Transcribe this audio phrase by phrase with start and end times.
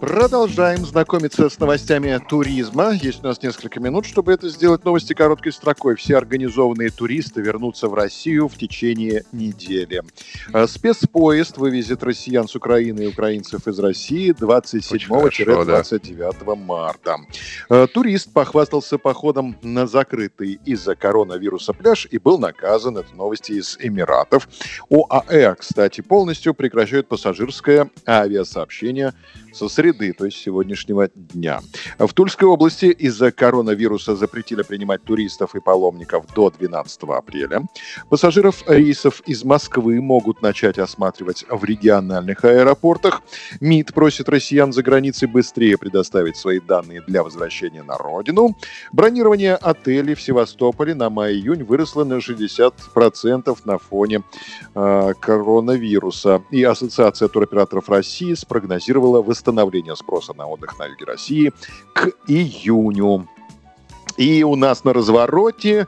[0.00, 2.92] Продолжаем знакомиться с новостями туризма.
[2.92, 4.84] Есть у нас несколько минут, чтобы это сделать.
[4.84, 5.96] Новости короткой строкой.
[5.96, 10.02] Все организованные туристы вернутся в Россию в течение недели.
[10.52, 17.16] Э, спецпоезд вывезет россиян с Украины и украинцев из России 27-29 марта.
[17.70, 22.98] Э, турист похвастался походом на закрытый из-за коронавируса пляж и был наказан.
[22.98, 24.46] Это новости из Эмиратов.
[24.90, 29.14] ОАЭ, кстати, полностью прекращает пассажирское авиасообщение
[29.56, 31.60] со среды, то есть сегодняшнего дня.
[31.98, 37.62] В Тульской области из-за коронавируса запретили принимать туристов и паломников до 12 апреля.
[38.10, 43.22] Пассажиров рейсов из Москвы могут начать осматривать в региональных аэропортах.
[43.60, 48.56] МИД просит россиян за границей быстрее предоставить свои данные для возвращения на родину.
[48.92, 54.22] Бронирование отелей в Севастополе на май-июнь выросло на 60% на фоне
[54.74, 56.42] э, коронавируса.
[56.50, 61.52] И Ассоциация туроператоров России спрогнозировала восстановление восстановления спроса на отдых на юге России
[61.94, 63.28] к июню.
[64.16, 65.86] И у нас на развороте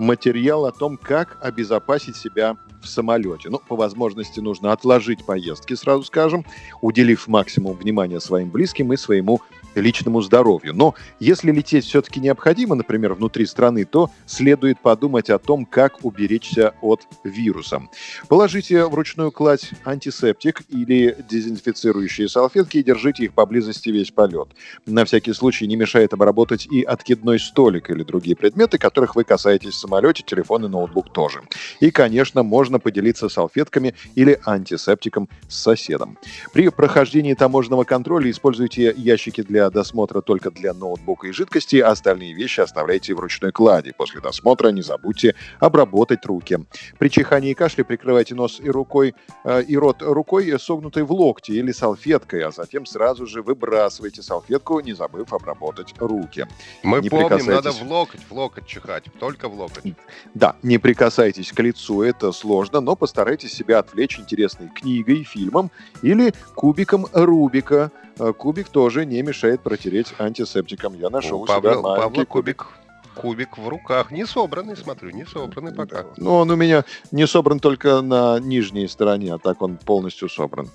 [0.00, 3.50] материал о том, как обезопасить себя в самолете.
[3.50, 6.44] Ну, по возможности нужно отложить поездки, сразу скажем,
[6.80, 9.40] уделив максимум внимания своим близким и своему
[9.74, 10.74] личному здоровью.
[10.74, 16.74] Но если лететь все-таки необходимо, например, внутри страны, то следует подумать о том, как уберечься
[16.80, 17.82] от вируса.
[18.28, 24.48] Положите в ручную кладь антисептик или дезинфицирующие салфетки и держите их поблизости весь полет.
[24.86, 29.74] На всякий случай не мешает обработать и откидной столик или другие предметы, которых вы касаетесь
[29.90, 31.42] самолете, телефон и ноутбук тоже.
[31.80, 36.16] И, конечно, можно поделиться салфетками или антисептиком с соседом.
[36.52, 42.60] При прохождении таможенного контроля используйте ящики для досмотра только для ноутбука и жидкости, остальные вещи
[42.60, 43.92] оставляйте в ручной кладе.
[43.96, 46.58] После досмотра не забудьте обработать руки.
[46.98, 49.14] При чихании и кашле прикрывайте нос и рукой
[49.44, 54.78] э, и рот рукой, согнутой в локте или салфеткой, а затем сразу же выбрасывайте салфетку,
[54.80, 56.46] не забыв обработать руки.
[56.84, 59.79] Мы не помним, надо в локоть, в локоть чихать, только в локоть.
[60.34, 65.70] Да, не прикасайтесь к лицу, это сложно, но постарайтесь себя отвлечь интересной книгой, фильмом
[66.02, 67.90] или кубиком Рубика.
[68.18, 70.94] Э, кубик тоже не мешает протереть антисептиком.
[70.94, 72.66] Я нашел у, у Павла, себя Павла кубик.
[73.14, 74.12] Кубик в руках.
[74.12, 76.06] Не собранный, смотрю, не собранный пока.
[76.16, 80.70] Ну, он у меня не собран только на нижней стороне, а так он полностью собран.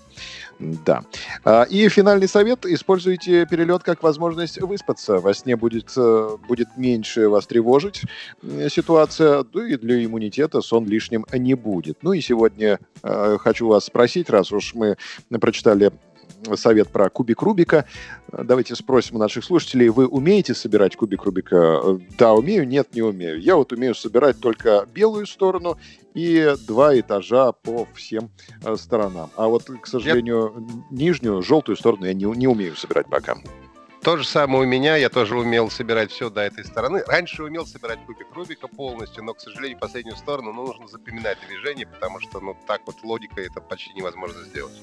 [0.60, 1.04] Да.
[1.44, 2.66] А, и финальный совет.
[2.66, 5.20] Используйте перелет как возможность выспаться.
[5.20, 8.04] Во сне будет, э, будет меньше вас тревожить
[8.70, 11.98] ситуация, ну и для иммунитета сон лишним не будет.
[12.04, 14.98] Ну и сегодня э, хочу вас спросить, раз уж мы
[15.40, 15.92] прочитали
[16.54, 17.86] совет про кубик Рубика.
[18.32, 22.00] Давайте спросим у наших слушателей, вы умеете собирать кубик Рубика?
[22.18, 23.42] Да, умею, нет, не умею.
[23.42, 25.78] Я вот умею собирать только белую сторону
[26.14, 28.30] и два этажа по всем
[28.64, 29.30] э, сторонам.
[29.36, 30.92] А вот, к сожалению, Нет.
[30.92, 33.36] нижнюю, желтую сторону я не, не умею собирать пока.
[34.06, 37.04] То же самое у меня, я тоже умел собирать все до этой стороны.
[37.08, 41.88] Раньше умел собирать кубик Рубика полностью, но, к сожалению, последнюю сторону ну, нужно запоминать движение,
[41.88, 44.80] потому что ну так вот логикой это почти невозможно сделать.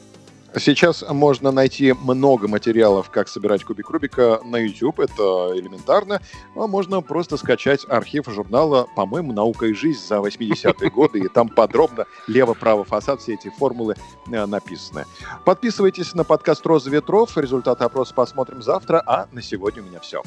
[0.59, 6.21] Сейчас можно найти много материалов, как собирать кубик Рубика на YouTube, это элементарно.
[6.55, 11.49] А можно просто скачать архив журнала, по-моему, «Наука и жизнь» за 80-е годы, и там
[11.49, 13.97] подробно лево-право фасад все эти формулы
[14.31, 15.07] э, написаны.
[15.45, 17.37] Подписывайтесь на подкаст «Роза ветров».
[17.39, 20.23] Результаты опроса посмотрим завтра, а на сегодня у меня все.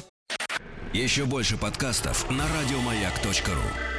[0.92, 3.95] Еще больше подкастов на радиомаяк.ру